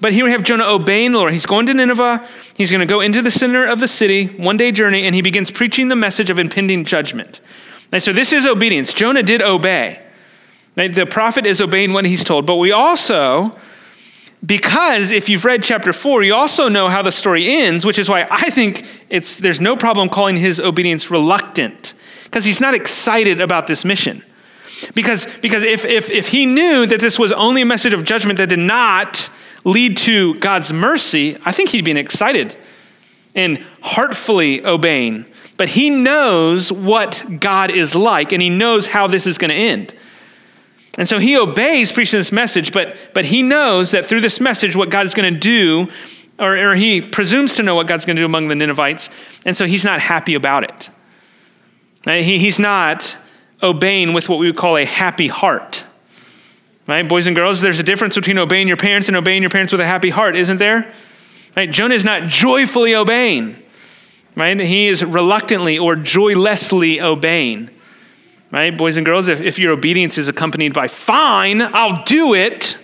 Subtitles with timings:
[0.00, 1.32] But here we have Jonah obeying the Lord.
[1.32, 2.26] He's going to Nineveh.
[2.56, 5.22] He's going to go into the center of the city, one day journey, and he
[5.22, 7.40] begins preaching the message of impending judgment.
[7.92, 8.92] And so this is obedience.
[8.92, 10.02] Jonah did obey.
[10.74, 12.44] The prophet is obeying what he's told.
[12.44, 13.56] But we also,
[14.44, 18.08] because if you've read chapter 4, you also know how the story ends, which is
[18.08, 21.94] why I think it's, there's no problem calling his obedience reluctant,
[22.24, 24.22] because he's not excited about this mission.
[24.94, 28.36] Because, because if, if, if he knew that this was only a message of judgment
[28.36, 29.30] that did not
[29.66, 32.56] lead to God's mercy, I think he'd be excited
[33.34, 35.26] and heartfully obeying.
[35.56, 39.56] But he knows what God is like and he knows how this is going to
[39.56, 39.94] end.
[40.96, 44.76] And so he obeys preaching this message, but, but he knows that through this message,
[44.76, 45.88] what God is going to do,
[46.38, 49.10] or, or he presumes to know what God's going to do among the Ninevites,
[49.44, 50.88] and so he's not happy about it.
[52.04, 53.18] He, he's not
[53.62, 55.84] obeying with what we would call a happy heart.
[56.86, 57.06] Right?
[57.06, 59.80] Boys and girls, there's a difference between obeying your parents and obeying your parents with
[59.80, 60.92] a happy heart, isn't there?
[61.56, 61.70] Right?
[61.70, 63.60] Jonah is not joyfully obeying.
[64.36, 64.58] Right?
[64.60, 67.70] He is reluctantly or joylessly obeying.
[68.52, 68.76] Right?
[68.76, 72.78] Boys and girls, if, if your obedience is accompanied by fine, I'll do it,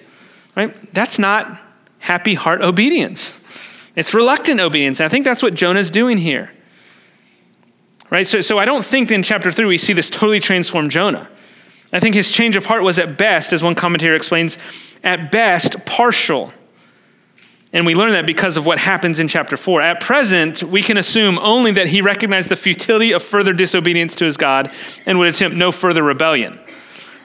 [0.57, 0.75] right?
[0.93, 1.61] That's not
[1.99, 3.41] happy heart obedience.
[3.95, 4.99] It's reluctant obedience.
[4.99, 6.53] And I think that's what Jonah's doing here.
[8.11, 8.27] Right?
[8.27, 11.29] So, so I don't think in chapter 3 we see this totally transformed Jonah.
[11.93, 14.57] I think his change of heart was at best, as one commentator explains,
[15.05, 16.53] at best partial.
[17.75, 19.81] And we learn that because of what happens in chapter 4.
[19.81, 24.25] At present, we can assume only that he recognized the futility of further disobedience to
[24.25, 24.71] his God
[25.07, 26.61] and would attempt no further rebellion.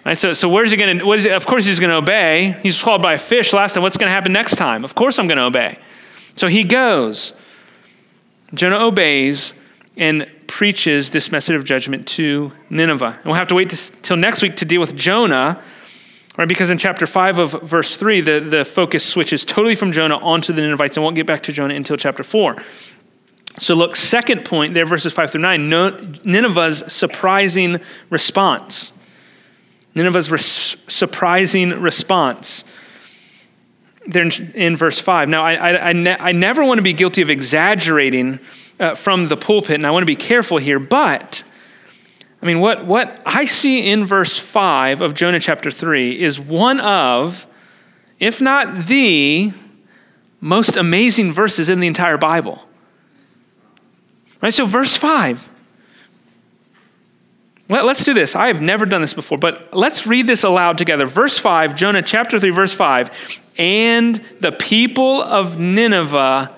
[0.05, 2.57] Right, so, so where's he going to, of course he's going to obey.
[2.63, 3.83] He's swallowed by a fish last time.
[3.83, 4.85] What's going to happen next time?
[4.85, 5.77] Of course I'm going to obey.
[6.35, 7.33] So he goes.
[8.53, 9.53] Jonah obeys,
[9.97, 13.15] and preaches this message of judgment to Nineveh.
[13.17, 15.61] And we'll have to wait till next week to deal with Jonah,
[16.37, 16.47] right?
[16.47, 20.53] Because in chapter 5 of verse 3, the, the focus switches totally from Jonah onto
[20.53, 22.55] the Ninevites, and won't get back to Jonah until chapter 4.
[23.59, 25.69] So, look, second point there, verses 5 through 9
[26.23, 27.79] Nineveh's surprising
[28.09, 28.93] response.
[29.95, 32.63] Nineveh's res- surprising response.
[34.05, 35.27] There in, in, verse 5.
[35.27, 38.39] Now, I, I, I, ne- I never want to be guilty of exaggerating
[38.79, 41.43] uh, from the pulpit, and I want to be careful here, but
[42.41, 46.79] I mean, what, what I see in verse 5 of Jonah chapter 3 is one
[46.79, 47.47] of,
[48.19, 49.51] if not the,
[50.39, 52.63] most amazing verses in the entire Bible.
[54.41, 54.53] Right?
[54.53, 55.47] So, verse 5.
[57.69, 58.35] Let, us do this.
[58.35, 61.05] I have never done this before, but let's read this aloud together.
[61.05, 63.41] Verse 5, Jonah chapter 3, verse 5.
[63.57, 66.53] And the people of Nineveh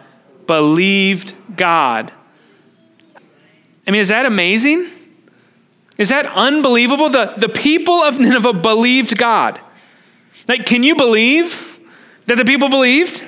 [0.49, 2.11] believed God.
[3.85, 4.87] I mean, is that amazing?
[5.99, 7.07] Is that unbelievable?
[7.09, 9.59] The, the people of Nineveh believed God.
[10.47, 11.79] Like, can you believe
[12.25, 13.23] that the people believed?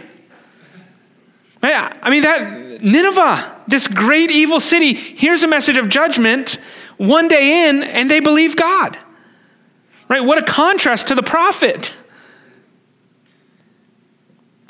[1.62, 6.58] Yeah, I mean, that Nineveh, this great evil city, here's a message of judgment
[6.98, 8.98] one day in, and they believe God.
[10.10, 10.26] Right?
[10.26, 11.96] What a contrast to the prophet.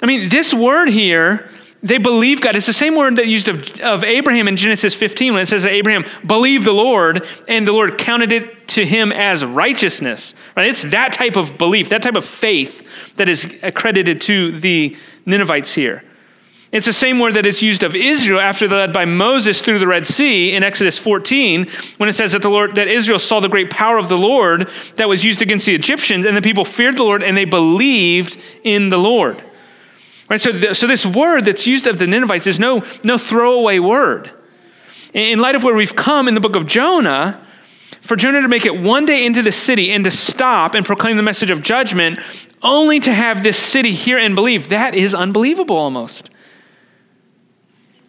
[0.04, 1.50] I mean, this word here
[1.84, 2.56] they believe God.
[2.56, 5.64] It's the same word that used of, of Abraham in Genesis 15 when it says
[5.64, 10.36] that Abraham believed the Lord and the Lord counted it to him as righteousness.
[10.56, 10.68] Right?
[10.68, 15.74] It's that type of belief, that type of faith that is accredited to the Ninevites
[15.74, 16.04] here.
[16.72, 19.80] It's the same word that is used of Israel after they're led by Moses through
[19.80, 21.68] the Red Sea in Exodus 14,
[21.98, 24.70] when it says that the Lord that Israel saw the great power of the Lord
[24.96, 28.40] that was used against the Egyptians, and the people feared the Lord and they believed
[28.64, 29.44] in the Lord.
[30.32, 30.40] Right?
[30.40, 34.32] So, so this word that's used of the Ninevites is no, no throwaway word.
[35.14, 37.46] In light of where we've come in the book of Jonah,
[38.00, 41.18] for Jonah to make it one day into the city and to stop and proclaim
[41.18, 42.18] the message of judgment,
[42.64, 46.30] only to have this city hear and believe, that is unbelievable almost.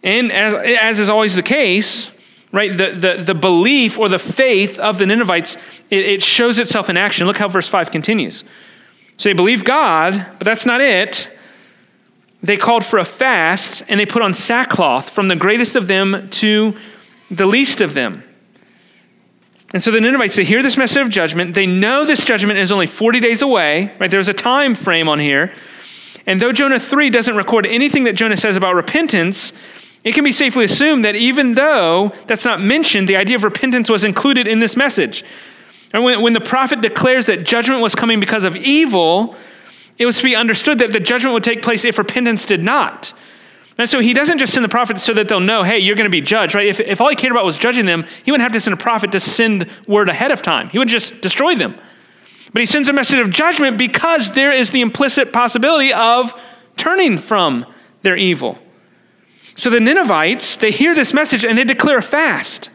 [0.01, 2.09] And as, as is always the case,
[2.53, 5.57] right, the, the, the belief or the faith of the Ninevites,
[5.89, 7.27] it, it shows itself in action.
[7.27, 8.45] Look how verse 5 continues.
[9.17, 11.29] So they believe God, but that's not it
[12.43, 16.29] they called for a fast and they put on sackcloth from the greatest of them
[16.29, 16.75] to
[17.31, 18.23] the least of them.
[19.73, 21.55] And so the Ninevites, they hear this message of judgment.
[21.55, 24.11] They know this judgment is only 40 days away, right?
[24.11, 25.51] There's a time frame on here.
[26.27, 29.51] And though Jonah 3 doesn't record anything that Jonah says about repentance,
[30.03, 33.89] it can be safely assumed that even though that's not mentioned, the idea of repentance
[33.89, 35.23] was included in this message.
[35.91, 39.35] And when, when the prophet declares that judgment was coming because of evil,
[39.97, 43.13] it was to be understood that the judgment would take place if repentance did not.
[43.77, 46.05] And so he doesn't just send the prophet so that they'll know, hey, you're going
[46.05, 46.67] to be judged, right?
[46.67, 48.77] If, if all he cared about was judging them, he wouldn't have to send a
[48.77, 50.69] prophet to send word ahead of time.
[50.69, 51.75] He would just destroy them.
[52.51, 56.39] But he sends a message of judgment because there is the implicit possibility of
[56.77, 57.65] turning from
[58.03, 58.59] their evil.
[59.55, 62.69] So the Ninevites, they hear this message and they declare a fast.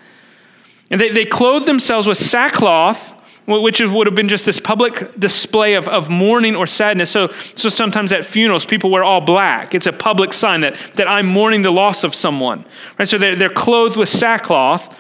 [0.91, 3.13] And they, they clothe themselves with sackcloth,
[3.49, 7.11] which would have been just this public display of, of mourning or sadness.
[7.11, 9.75] So, so sometimes at funerals, people wear all black.
[9.75, 12.67] It's a public sign that, that I'm mourning the loss of someone.
[12.99, 13.09] Right?
[13.09, 14.95] So they're, they're clothed with sackcloth.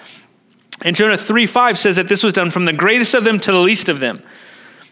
[0.80, 3.52] And Jonah 3 5 says that this was done from the greatest of them to
[3.52, 4.22] the least of them.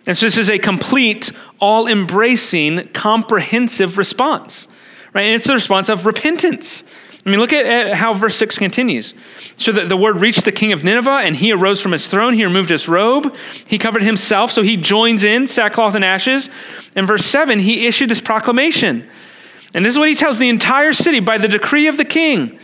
[0.07, 4.69] And so this is a complete, all embracing, comprehensive response.
[5.15, 5.23] Right?
[5.23, 6.85] And it's the response of repentance.
[7.27, 9.13] I mean, look at, at, how verse 6 continues.
[9.57, 12.35] So that the word reached the king of Nineveh, and he arose from his throne.
[12.35, 13.35] He removed his robe.
[13.67, 16.49] He covered himself, so he joins in sackcloth and ashes.
[16.95, 19.09] In verse 7, he issued this proclamation.
[19.75, 22.61] And this is what he tells the entire city by the decree of the king.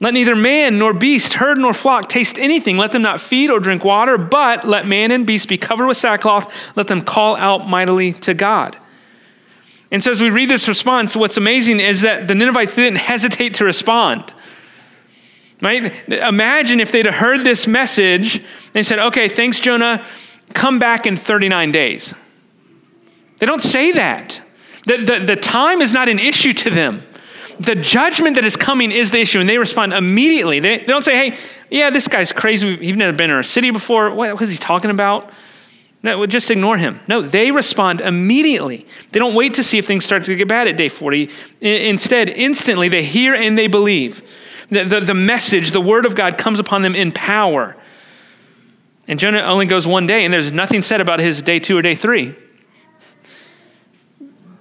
[0.00, 2.76] Let neither man nor beast, herd nor flock taste anything.
[2.76, 5.96] Let them not feed or drink water, but let man and beast be covered with
[5.96, 6.52] sackcloth.
[6.76, 8.76] Let them call out mightily to God.
[9.90, 13.54] And so, as we read this response, what's amazing is that the Ninevites didn't hesitate
[13.54, 14.32] to respond.
[15.62, 16.08] Right?
[16.08, 18.44] Imagine if they'd heard this message
[18.74, 20.04] and said, okay, thanks, Jonah,
[20.52, 22.14] come back in 39 days.
[23.38, 24.40] They don't say that.
[24.86, 27.02] The, the, the time is not an issue to them.
[27.58, 30.60] The judgment that is coming is the issue, and they respond immediately.
[30.60, 31.38] They, they don't say, hey,
[31.70, 32.78] yeah, this guy's crazy.
[32.80, 34.10] You've never been in a city before.
[34.10, 35.30] What, what is he talking about?
[36.06, 37.00] No, just ignore him.
[37.08, 38.86] No, they respond immediately.
[39.10, 41.28] They don't wait to see if things start to get bad at day 40.
[41.60, 44.22] Instead, instantly, they hear and they believe.
[44.70, 47.76] The, the, the message, the word of God comes upon them in power.
[49.08, 51.82] And Jonah only goes one day, and there's nothing said about his day two or
[51.82, 52.36] day three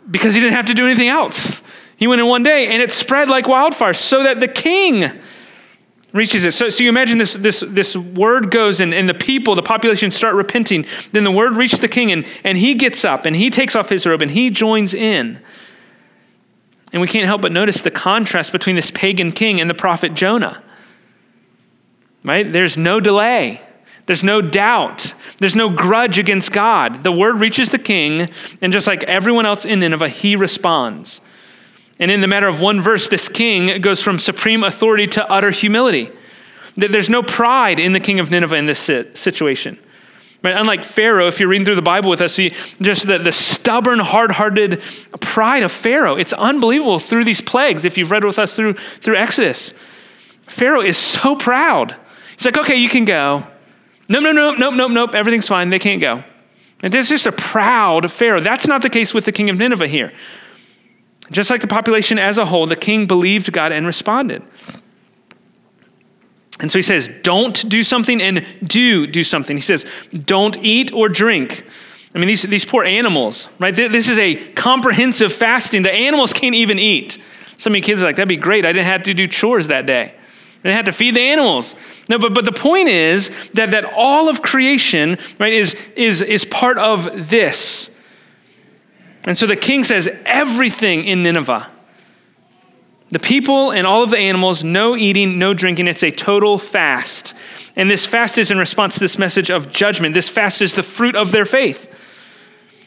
[0.10, 1.62] because he didn't have to do anything else.
[1.96, 5.12] He went in one day, and it spread like wildfire so that the king
[6.16, 6.54] reaches it.
[6.54, 10.10] So, so you imagine this, this, this word goes and, and the people, the population
[10.12, 10.86] start repenting.
[11.12, 13.90] Then the word reaches the king and, and he gets up and he takes off
[13.90, 15.42] his robe and he joins in.
[16.94, 20.14] And we can't help but notice the contrast between this pagan king and the prophet
[20.14, 20.64] Jonah.
[22.24, 22.50] Right?
[22.50, 23.60] There's no delay.
[24.06, 25.14] There's no doubt.
[25.40, 27.04] There's no grudge against God.
[27.04, 28.30] The word reaches the king,
[28.62, 31.22] and just like everyone else in Nineveh, he responds.
[32.00, 35.52] And in the matter of one verse, this king goes from supreme authority to utter
[35.52, 36.12] humility.
[36.76, 39.80] There's no pride in the king of Nineveh in this situation.
[40.44, 40.56] Right?
[40.56, 43.98] Unlike Pharaoh, if you're reading through the Bible with us, you, just the, the stubborn,
[44.00, 44.82] hard hearted
[45.20, 46.18] pride of Pharaoh.
[46.18, 49.74] It's unbelievable through these plagues, if you've read with us through, through Exodus.
[50.46, 51.96] Pharaoh is so proud.
[52.38, 53.48] He's like, okay, you can go.
[54.08, 55.72] No, no, no, nope, nope, nope, everything's fine.
[55.72, 56.24] They can't go.
[56.84, 58.42] And there's just a proud Pharaoh.
[58.42, 60.12] That's not the case with the king of Nineveh here.
[61.32, 64.44] Just like the population as a whole, the king believed God and responded.
[66.60, 69.58] And so he says, don't do something and do do something.
[69.58, 71.66] He says, don't eat or drink.
[72.14, 73.76] I mean, these, these poor animals, right?
[73.76, 75.82] This is a comprehensive fasting.
[75.82, 77.20] The animals can't even eat.
[77.58, 78.66] Some of you kids are like, that'd be great.
[78.66, 80.14] I didn't have to do chores that day.
[80.14, 81.76] I didn't have to feed the animals.
[82.10, 86.46] No, but, but the point is that, that all of creation, right, is, is, is
[86.46, 87.90] part of this.
[89.26, 91.68] And so the king says, everything in Nineveh,
[93.10, 95.88] the people and all of the animals, no eating, no drinking.
[95.88, 97.34] It's a total fast.
[97.76, 100.14] And this fast is in response to this message of judgment.
[100.14, 101.92] This fast is the fruit of their faith.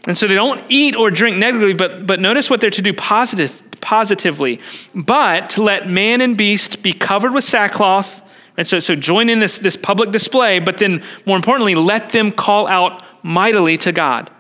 [0.07, 2.93] And so they don't eat or drink negatively, but, but notice what they're to do
[2.93, 4.61] positive, positively.
[4.95, 8.23] But to let man and beast be covered with sackcloth.
[8.57, 12.33] And so, so join in this, this public display, but then more importantly, let them
[12.33, 14.31] call out mightily to God.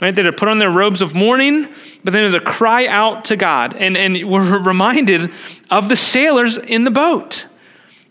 [0.00, 0.14] Right?
[0.14, 1.68] They're to put on their robes of mourning,
[2.04, 3.74] but then they're to cry out to God.
[3.74, 5.32] And, and we're reminded
[5.70, 7.46] of the sailors in the boat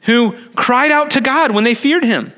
[0.04, 2.34] who cried out to God when they feared him.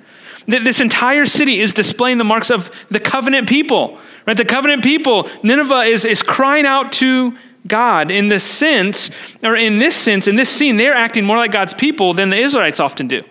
[0.47, 3.99] This entire city is displaying the marks of the covenant people.
[4.25, 4.37] Right?
[4.37, 7.37] The covenant people, Nineveh is, is crying out to
[7.67, 9.11] God in this sense,
[9.43, 12.37] or in this sense, in this scene, they're acting more like God's people than the
[12.37, 13.23] Israelites often do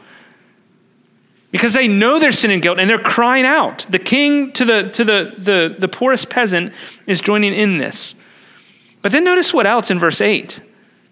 [1.57, 3.87] because they know their sin and guilt and they're crying out.
[3.89, 6.75] The king to the, to the, the, the poorest peasant
[7.07, 8.15] is joining in this.
[9.01, 10.61] But then notice what else in verse 8.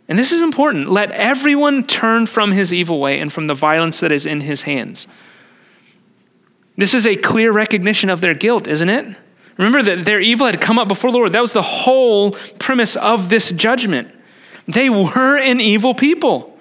[0.06, 0.90] And this is important.
[0.90, 4.62] Let everyone turn from his evil way and from the violence that is in his
[4.62, 5.06] hands.
[6.76, 9.16] This is a clear recognition of their guilt, isn't it?
[9.56, 11.32] Remember that their evil had come up before the Lord.
[11.32, 14.14] That was the whole premise of this judgment.
[14.68, 16.53] They were an evil people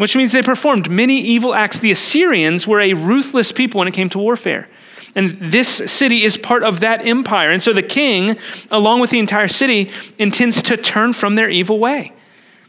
[0.00, 1.78] which means they performed many evil acts.
[1.78, 4.66] The Assyrians were a ruthless people when it came to warfare.
[5.14, 7.50] And this city is part of that empire.
[7.50, 8.38] And so the king,
[8.70, 12.14] along with the entire city, intends to turn from their evil way.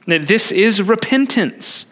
[0.08, 1.86] That this is repentance.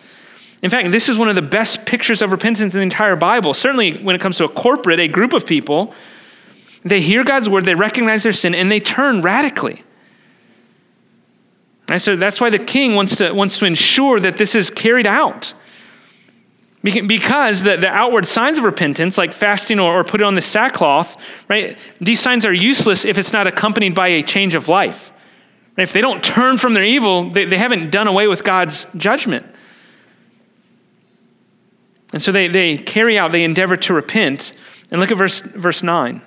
[0.62, 3.54] In fact, this is one of the best pictures of repentance in the entire Bible.
[3.54, 5.94] Certainly, when it comes to a corporate, a group of people,
[6.84, 9.84] they hear God's word, they recognize their sin, and they turn radically.
[11.90, 15.08] And so that's why the king wants to, wants to ensure that this is carried
[15.08, 15.54] out.
[16.82, 21.18] Because the, the outward signs of repentance, like fasting or, or putting on the sackcloth,
[21.50, 25.12] right, these signs are useless if it's not accompanied by a change of life.
[25.78, 29.46] If they don't turn from their evil, they, they haven't done away with God's judgment.
[32.14, 34.54] And so they, they carry out, they endeavor to repent.
[34.90, 36.22] And look at verse, verse 9.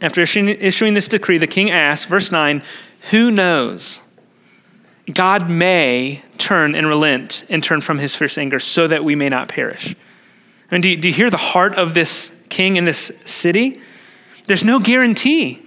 [0.00, 2.62] After issuing, issuing this decree, the king asks, verse 9,
[3.10, 4.00] Who knows?
[5.12, 9.28] God may turn and relent and turn from his fierce anger so that we may
[9.28, 9.94] not perish.
[10.70, 13.80] I mean, do you, do you hear the heart of this king in this city?
[14.46, 15.62] There's no guarantee.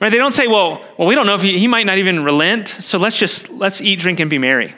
[0.00, 0.10] Right?
[0.10, 2.68] They don't say, well, well, we don't know if he, he might not even relent,
[2.68, 4.74] so let's just let's eat, drink, and be merry.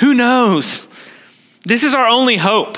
[0.00, 0.86] Who knows?
[1.64, 2.76] This is our only hope.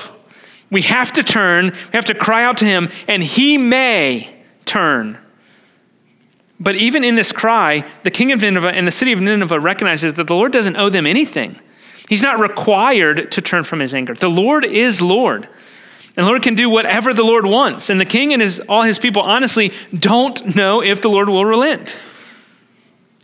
[0.71, 5.19] We have to turn, we have to cry out to him, and he may turn.
[6.59, 10.15] But even in this cry, the king of Nineveh and the city of Nineveh recognizes
[10.15, 11.59] that the Lord doesn't owe them anything.
[12.09, 14.15] He's not required to turn from his anger.
[14.15, 15.49] The Lord is Lord.
[16.17, 17.91] And the Lord can do whatever the Lord wants.
[17.91, 21.45] And the king and his, all his people honestly don't know if the Lord will
[21.45, 21.99] relent.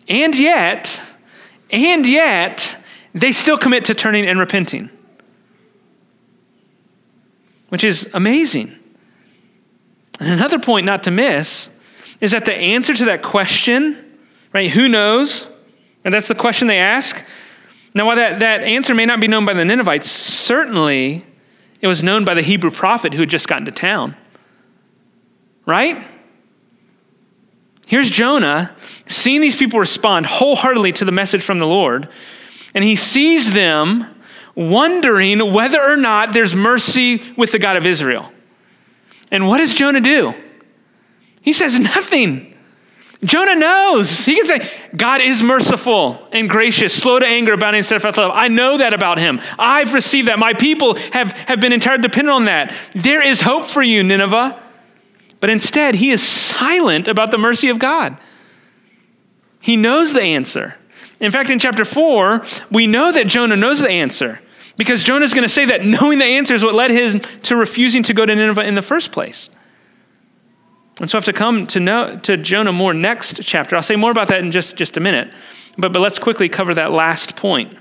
[0.08, 1.02] And yet,
[1.70, 2.76] and yet,
[3.14, 4.90] they still commit to turning and repenting,
[7.70, 8.76] which is amazing.
[10.20, 11.70] And another point not to miss
[12.22, 14.18] is that the answer to that question,
[14.54, 15.50] right, who knows?
[16.04, 17.22] And that's the question they ask.
[17.94, 21.24] Now, while that, that answer may not be known by the Ninevites, certainly
[21.80, 24.16] it was known by the Hebrew prophet who had just gotten to town.
[25.66, 26.02] Right?
[27.86, 28.74] Here's Jonah
[29.08, 32.08] seeing these people respond wholeheartedly to the message from the Lord,
[32.72, 34.06] and he sees them
[34.54, 38.32] wondering whether or not there's mercy with the God of Israel.
[39.32, 40.34] And what does Jonah do?
[41.42, 42.52] He says nothing.
[43.24, 44.24] Jonah knows.
[44.24, 48.32] He can say, God is merciful and gracious, slow to anger, abounding in steadfast love.
[48.34, 49.40] I know that about him.
[49.58, 50.38] I've received that.
[50.38, 52.74] My people have, have been entirely dependent on that.
[52.94, 54.60] There is hope for you, Nineveh.
[55.40, 58.16] But instead, he is silent about the mercy of God.
[59.60, 60.76] He knows the answer.
[61.20, 64.40] In fact, in chapter 4, we know that Jonah knows the answer
[64.76, 67.56] because Jonah is going to say that knowing the answer is what led him to
[67.56, 69.48] refusing to go to Nineveh in the first place.
[71.00, 73.76] And so I have to come to know to Jonah more next chapter.
[73.76, 75.32] I'll say more about that in just, just a minute.
[75.78, 77.76] But, but let's quickly cover that last point.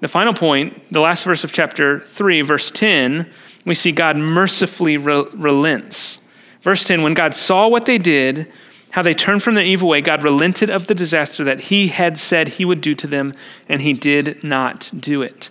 [0.00, 3.28] The final point, the last verse of chapter 3, verse 10,
[3.64, 6.20] we see God mercifully re- relents.
[6.62, 8.50] Verse 10 When God saw what they did,
[8.90, 12.18] how they turned from their evil way, God relented of the disaster that he had
[12.18, 13.34] said he would do to them,
[13.68, 15.50] and he did not do it.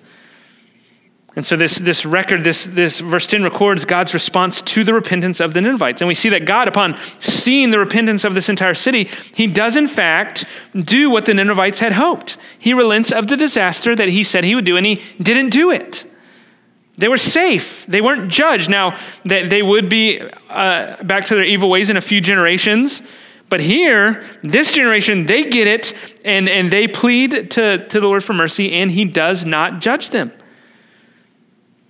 [1.38, 5.39] And so this, this record, this, this verse 10 records God's response to the repentance
[5.39, 6.01] of the Ninevites.
[6.01, 9.03] And we see that God, upon seeing the repentance of this entire city,
[9.36, 12.38] he does in fact do what the Ninevites had hoped.
[12.58, 15.70] He relents of the disaster that he said he would do, and he didn't do
[15.70, 16.12] it.
[16.98, 17.86] They were safe.
[17.86, 18.67] They weren't judged.
[18.67, 23.03] Now, that they would be uh, back to their evil ways in a few generations.
[23.48, 25.94] But here, this generation, they get it
[26.25, 30.10] and, and they plead to, to the Lord for mercy, and he does not judge
[30.10, 30.34] them.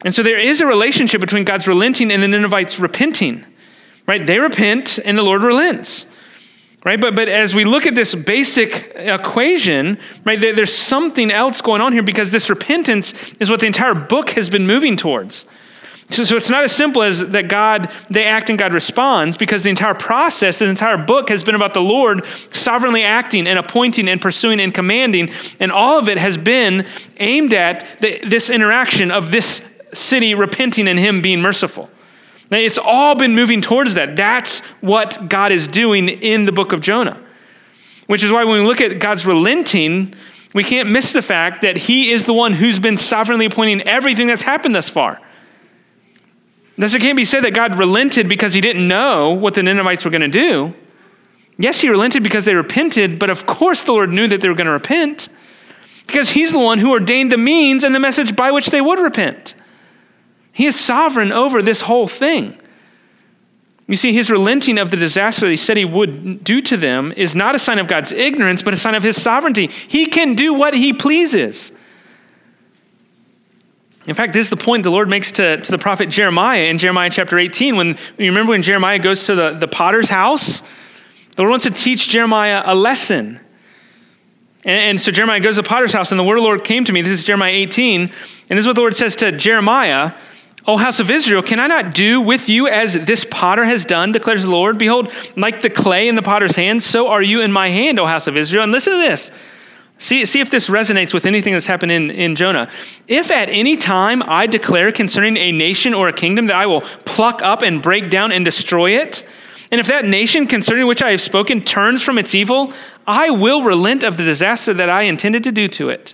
[0.05, 3.45] And so there is a relationship between God's relenting and the Ninevites repenting.
[4.05, 4.25] Right?
[4.25, 6.05] They repent and the Lord relents.
[6.85, 7.01] Right?
[7.01, 11.81] But, but as we look at this basic equation, right, there, there's something else going
[11.81, 15.45] on here because this repentance is what the entire book has been moving towards.
[16.09, 19.63] So, so it's not as simple as that God, they act and God responds, because
[19.63, 24.07] the entire process, the entire book has been about the Lord sovereignly acting and appointing
[24.07, 25.29] and pursuing and commanding.
[25.59, 26.87] And all of it has been
[27.17, 31.89] aimed at the, this interaction of this city repenting and him being merciful.
[32.49, 34.15] It's all been moving towards that.
[34.15, 37.21] That's what God is doing in the book of Jonah.
[38.05, 40.13] Which is why when we look at God's relenting,
[40.53, 44.27] we can't miss the fact that he is the one who's been sovereignly appointing everything
[44.27, 45.19] that's happened thus far.
[46.77, 50.05] Thus, it can't be said that God relented because he didn't know what the Ninevites
[50.05, 50.73] were going to do.
[51.57, 54.55] Yes, he relented because they repented, but of course the Lord knew that they were
[54.55, 55.27] going to repent
[56.05, 58.99] because he's the one who ordained the means and the message by which they would
[58.99, 59.55] repent.
[60.57, 62.57] He is sovereign over this whole thing.
[63.85, 67.13] You see, his relenting of the disaster that he said he would do to them
[67.15, 69.67] is not a sign of God's ignorance, but a sign of his sovereignty.
[69.67, 71.71] He can do what he pleases.
[74.07, 76.79] In fact, this is the point the Lord makes to, to the prophet Jeremiah in
[76.79, 77.75] Jeremiah chapter 18.
[77.75, 80.61] When you remember when Jeremiah goes to the, the potter's house,
[81.35, 83.39] the Lord wants to teach Jeremiah a lesson.
[84.63, 86.63] And, and so Jeremiah goes to the potter's house, and the word of the Lord
[86.63, 87.03] came to me.
[87.03, 88.01] This is Jeremiah 18.
[88.01, 88.11] And
[88.49, 90.13] this is what the Lord says to Jeremiah
[90.67, 94.11] O house of Israel, can I not do with you as this potter has done,
[94.11, 94.77] declares the Lord?
[94.77, 98.05] Behold, like the clay in the potter's hand, so are you in my hand, O
[98.05, 98.63] house of Israel.
[98.63, 99.31] And listen to this
[99.99, 102.69] See, see if this resonates with anything that's happened in, in Jonah.
[103.07, 106.81] If at any time I declare concerning a nation or a kingdom that I will
[106.81, 109.25] pluck up and break down and destroy it,
[109.71, 112.71] and if that nation concerning which I have spoken turns from its evil,
[113.07, 116.13] I will relent of the disaster that I intended to do to it.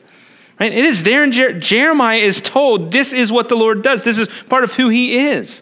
[0.64, 0.72] Right?
[0.72, 4.04] It is there in Jer- Jeremiah is told this is what the Lord does.
[4.04, 5.62] This is part of who he is.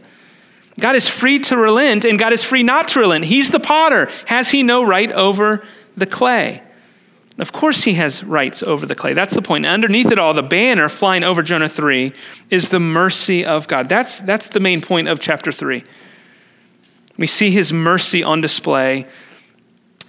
[0.80, 3.26] God is free to relent and God is free not to relent.
[3.26, 4.12] He's the potter.
[4.28, 5.66] Has he no right over
[5.98, 6.62] the clay?
[7.40, 9.14] Of course, he has rights over the clay.
[9.14, 9.66] That's the point.
[9.66, 12.14] Underneath it all, the banner flying over Jonah 3
[12.52, 13.90] is the mercy of God.
[13.90, 15.84] That's, that's the main point of chapter 3.
[17.18, 19.08] We see his mercy on display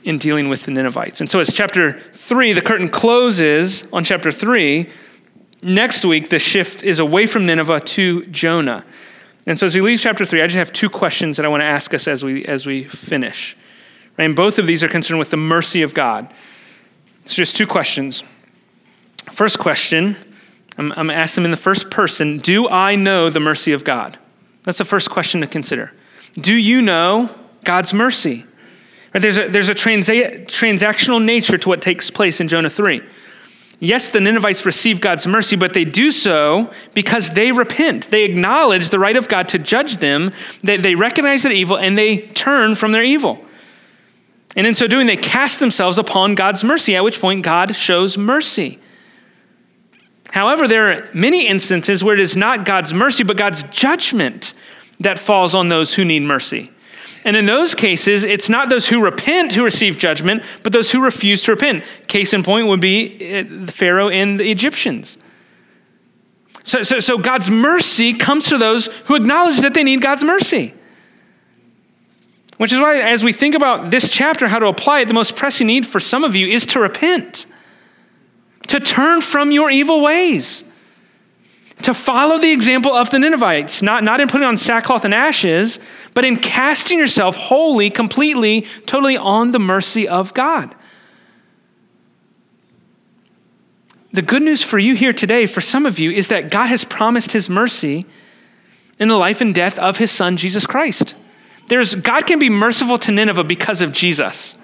[0.04, 1.20] in dealing with the Ninevites.
[1.20, 4.88] And so, as chapter 3, the curtain closes on chapter 3,
[5.62, 8.84] next week the shift is away from Nineveh to Jonah.
[9.46, 11.62] And so, as we leave chapter 3, I just have two questions that I want
[11.62, 13.56] to ask us as we, as we finish.
[14.18, 16.32] And both of these are concerned with the mercy of God.
[17.26, 18.24] So, just two questions.
[19.30, 20.16] First question,
[20.78, 24.18] I'm, I'm asking them in the first person Do I know the mercy of God?
[24.64, 25.92] That's the first question to consider.
[26.34, 27.30] Do you know
[27.64, 28.46] God's mercy?
[29.12, 33.02] There's a, there's a transa- transactional nature to what takes place in Jonah 3.
[33.78, 38.10] Yes, the Ninevites receive God's mercy, but they do so because they repent.
[38.10, 41.98] They acknowledge the right of God to judge them, they, they recognize their evil, and
[41.98, 43.44] they turn from their evil.
[44.54, 48.16] And in so doing, they cast themselves upon God's mercy, at which point God shows
[48.16, 48.78] mercy.
[50.30, 54.54] However, there are many instances where it is not God's mercy, but God's judgment
[55.00, 56.70] that falls on those who need mercy.
[57.24, 61.02] And in those cases, it's not those who repent who receive judgment, but those who
[61.02, 61.84] refuse to repent.
[62.08, 65.18] Case in point would be uh, Pharaoh and the Egyptians.
[66.64, 70.74] So, so, so God's mercy comes to those who acknowledge that they need God's mercy.
[72.58, 75.34] Which is why, as we think about this chapter, how to apply it, the most
[75.34, 77.46] pressing need for some of you is to repent,
[78.68, 80.62] to turn from your evil ways,
[81.82, 85.80] to follow the example of the Ninevites, not, not in putting on sackcloth and ashes,
[86.14, 90.74] but in casting yourself wholly, completely, totally on the mercy of God.
[94.12, 96.84] The good news for you here today, for some of you, is that God has
[96.84, 98.04] promised his mercy
[98.98, 101.14] in the life and death of his son, Jesus Christ.
[101.68, 104.54] There's, God can be merciful to Nineveh because of Jesus.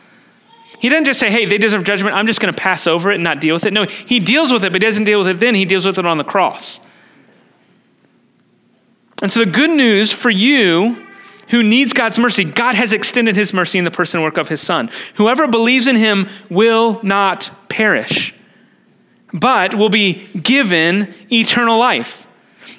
[0.79, 2.15] He doesn't just say, hey, they deserve judgment.
[2.15, 3.73] I'm just going to pass over it and not deal with it.
[3.73, 5.55] No, he deals with it, but he doesn't deal with it then.
[5.55, 6.79] He deals with it on the cross.
[9.23, 11.08] And so the good news for you
[11.49, 14.49] who needs God's mercy, God has extended his mercy in the person and work of
[14.49, 14.91] his son.
[15.15, 18.35] Whoever believes in him will not perish,
[19.33, 22.27] but will be given eternal life.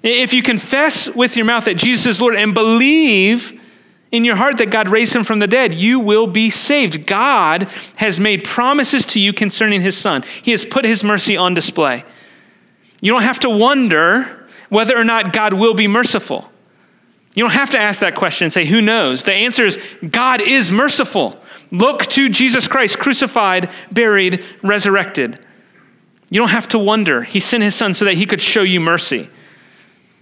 [0.04, 3.60] If you confess with your mouth that Jesus is Lord and believe
[4.12, 7.06] in your heart that God raised him from the dead, you will be saved.
[7.06, 10.24] God has made promises to you concerning his son.
[10.42, 12.04] He has put his mercy on display.
[13.02, 16.49] You don't have to wonder whether or not God will be merciful.
[17.36, 19.24] You don't have to ask that question and say, Who knows?
[19.24, 19.78] The answer is
[20.10, 21.40] God is merciful.
[21.72, 25.40] Look to Jesus Christ, crucified, buried, resurrected.
[26.30, 27.24] You don't have to wonder.
[27.24, 29.30] He sent his son so that he could show you mercy.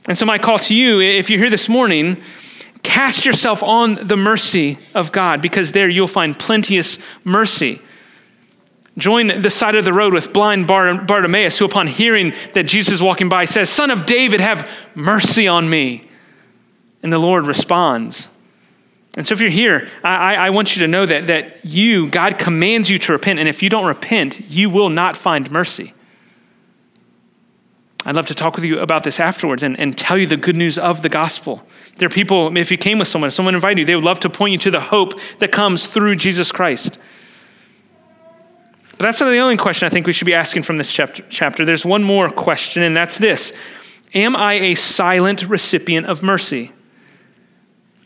[0.08, 2.22] And so, my call to you, if you're here this morning,
[2.88, 7.82] Cast yourself on the mercy of God because there you'll find plenteous mercy.
[8.98, 13.02] Join the side of the road with blind Bartimaeus, who, upon hearing that Jesus is
[13.04, 16.07] walking by, says, Son of David, have mercy on me.
[17.04, 18.30] And the Lord responds.
[19.16, 22.38] And so, if you're here, I, I want you to know that, that you, God
[22.38, 23.40] commands you to repent.
[23.40, 25.94] And if you don't repent, you will not find mercy.
[28.06, 30.56] I'd love to talk with you about this afterwards and, and tell you the good
[30.56, 31.62] news of the gospel.
[31.98, 34.20] There are people, if you came with someone, if someone invited you, they would love
[34.22, 36.98] to point you to the hope that comes through Jesus Christ.
[38.92, 41.24] But that's not the only question I think we should be asking from this chapter.
[41.30, 41.66] chapter.
[41.66, 43.52] There's one more question, and that's this
[44.14, 46.72] Am I a silent recipient of mercy?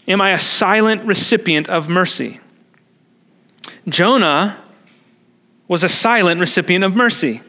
[0.08, 2.40] Am I a silent recipient of mercy?
[3.88, 4.58] Jonah
[5.68, 7.42] was a silent recipient of mercy.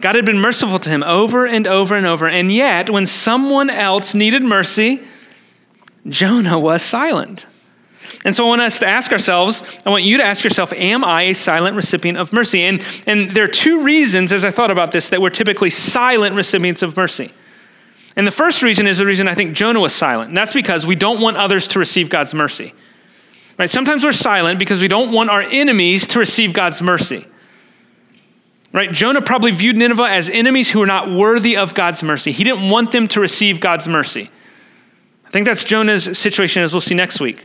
[0.00, 2.28] God had been merciful to him over and over and over.
[2.28, 5.02] And yet, when someone else needed mercy,
[6.08, 7.46] Jonah was silent.
[8.24, 11.04] And so I want us to ask ourselves, I want you to ask yourself, am
[11.04, 12.62] I a silent recipient of mercy?
[12.62, 16.34] And, and there are two reasons, as I thought about this, that we're typically silent
[16.34, 17.32] recipients of mercy.
[18.16, 20.28] And the first reason is the reason I think Jonah was silent.
[20.28, 22.74] And that's because we don't want others to receive God's mercy.
[23.58, 23.70] Right?
[23.70, 27.26] Sometimes we're silent because we don't want our enemies to receive God's mercy.
[28.72, 28.90] Right?
[28.90, 32.32] Jonah probably viewed Nineveh as enemies who were not worthy of God's mercy.
[32.32, 34.28] He didn't want them to receive God's mercy.
[35.26, 37.44] I think that's Jonah's situation, as we'll see next week.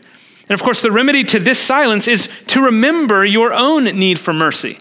[0.49, 4.33] And of course, the remedy to this silence is to remember your own need for
[4.33, 4.77] mercy.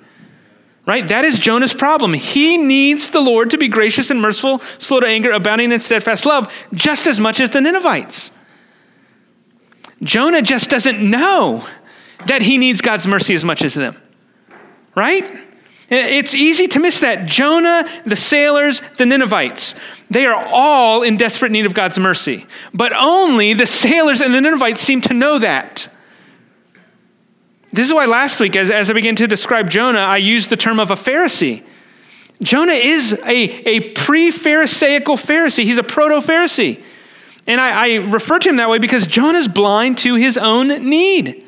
[0.86, 1.06] Right?
[1.06, 2.14] That is Jonah's problem.
[2.14, 6.26] He needs the Lord to be gracious and merciful, slow to anger, abounding in steadfast
[6.26, 8.32] love, just as much as the Ninevites.
[10.02, 11.66] Jonah just doesn't know
[12.26, 14.00] that he needs God's mercy as much as them.
[14.94, 15.30] Right?
[15.90, 17.26] It's easy to miss that.
[17.26, 19.74] Jonah, the sailors, the Ninevites,
[20.08, 22.46] they are all in desperate need of God's mercy.
[22.72, 25.88] But only the sailors and the Ninevites seem to know that.
[27.72, 30.56] This is why last week, as, as I began to describe Jonah, I used the
[30.56, 31.62] term of a Pharisee.
[32.42, 36.82] Jonah is a, a pre Pharisaical Pharisee, he's a proto Pharisee.
[37.46, 41.44] And I, I refer to him that way because Jonah's blind to his own need.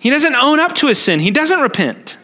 [0.00, 2.18] He doesn't own up to his sin, he doesn't repent.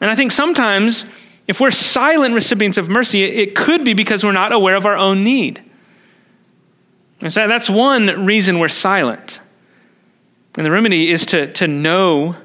[0.00, 1.04] And I think sometimes,
[1.46, 4.96] if we're silent recipients of mercy, it could be because we're not aware of our
[4.96, 5.62] own need.
[7.20, 9.42] And so that's one reason we're silent.
[10.56, 12.36] And the remedy is to, to know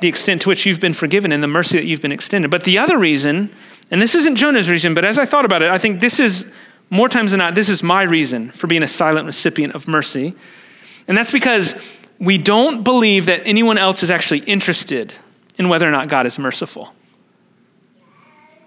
[0.00, 2.50] the extent to which you've been forgiven and the mercy that you've been extended.
[2.50, 3.50] But the other reason,
[3.90, 6.50] and this isn't Jonah's reason, but as I thought about it, I think this is,
[6.90, 10.34] more times than not, this is my reason for being a silent recipient of mercy.
[11.08, 11.74] And that's because
[12.18, 15.14] we don't believe that anyone else is actually interested
[15.58, 16.94] in whether or not God is merciful.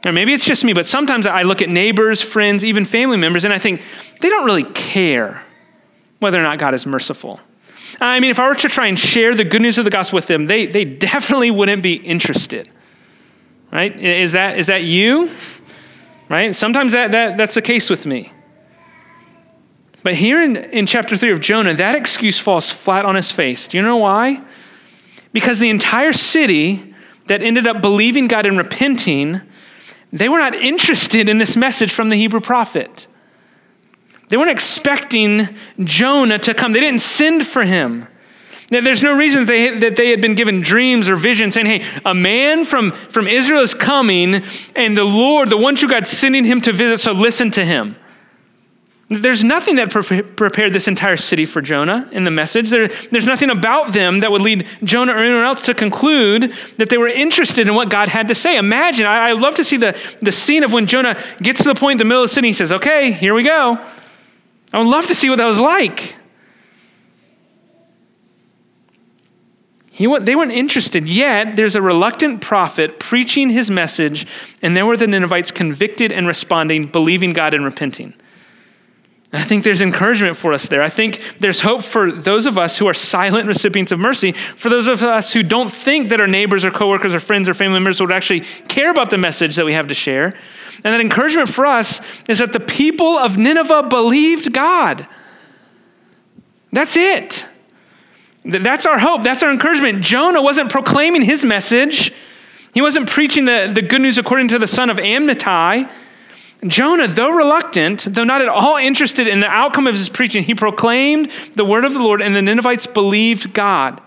[0.06, 3.44] Or maybe it's just me, but sometimes I look at neighbors, friends, even family members,
[3.44, 3.82] and I think
[4.22, 5.44] they don't really care
[6.20, 7.40] whether or not God is merciful.
[8.00, 10.18] I mean, if I were to try and share the good news of the gospel
[10.18, 12.70] with them, they, they definitely wouldn't be interested.
[13.72, 13.96] Right?
[14.00, 15.30] Is that, is that you?
[16.30, 16.56] Right?
[16.56, 18.32] Sometimes that, that, that's the case with me.
[20.04, 23.68] But here in, in chapter 3 of Jonah, that excuse falls flat on his face.
[23.68, 24.42] Do you know why?
[25.34, 26.94] Because the entire city
[27.28, 29.42] that ended up believing God and repenting,
[30.14, 33.08] they were not interested in this message from the Hebrew prophet.
[34.30, 35.50] They weren't expecting
[35.84, 36.74] Jonah to come.
[36.74, 38.08] They didn't send for him.
[38.70, 41.86] There's no reason that they, that they had been given dreams or visions saying, hey,
[42.04, 44.42] a man from, from Israel is coming,
[44.76, 47.96] and the Lord, the one true God, sending him to visit, so listen to him.
[49.08, 52.72] There's nothing that pre- prepared this entire city for Jonah in the message.
[52.72, 56.90] There, there's nothing about them that would lead Jonah or anyone else to conclude that
[56.90, 58.58] they were interested in what God had to say.
[58.58, 61.76] Imagine, I, I love to see the, the scene of when Jonah gets to the
[61.76, 62.48] point in the middle of the city.
[62.48, 63.80] He says, Okay, here we go.
[64.74, 66.16] I would love to see what that was like.
[69.92, 71.56] He, they weren't interested yet.
[71.56, 74.28] There's a reluctant prophet preaching his message,
[74.62, 78.14] and there were the Ninevites convicted and responding, believing God and repenting.
[79.36, 80.82] I think there's encouragement for us there.
[80.82, 84.70] I think there's hope for those of us who are silent recipients of mercy, for
[84.70, 87.76] those of us who don't think that our neighbors or coworkers or friends or family
[87.76, 90.34] members would actually care about the message that we have to share.
[90.84, 95.08] And that encouragement for us is that the people of Nineveh believed God.
[96.72, 97.46] That's it.
[98.44, 99.24] That's our hope.
[99.24, 100.04] That's our encouragement.
[100.04, 102.14] Jonah wasn't proclaiming his message.
[102.74, 105.90] He wasn't preaching the, the good news according to the son of Amittai.
[106.68, 110.56] Jonah, though reluctant, though not at all interested in the outcome of his preaching, he
[110.56, 114.02] proclaimed the word of the Lord, and the Ninevites believed God.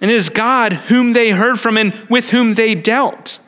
[0.00, 3.40] And it is God whom they heard from and with whom they dealt.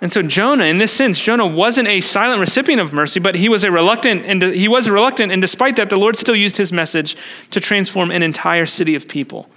[0.00, 3.48] And so Jonah, in this sense, Jonah wasn't a silent recipient of mercy, but he
[3.48, 6.72] was a reluctant, and he was reluctant, and despite that, the Lord still used his
[6.72, 7.16] message
[7.50, 9.50] to transform an entire city of people.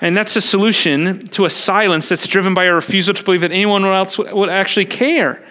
[0.00, 3.50] And that's a solution to a silence that's driven by a refusal to believe that
[3.50, 5.44] anyone else would actually care.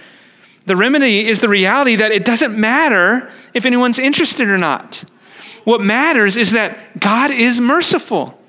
[0.66, 5.04] The remedy is the reality that it doesn't matter if anyone's interested or not.
[5.64, 8.40] What matters is that God is merciful.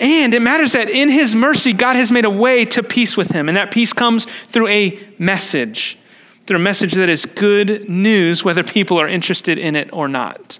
[0.00, 3.30] And it matters that in his mercy, God has made a way to peace with
[3.30, 3.48] him.
[3.48, 5.98] And that peace comes through a message,
[6.46, 10.58] through a message that is good news, whether people are interested in it or not.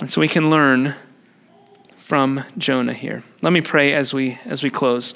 [0.00, 0.96] And so we can learn
[2.10, 3.22] from Jonah here.
[3.40, 5.14] Let me pray as we as we close.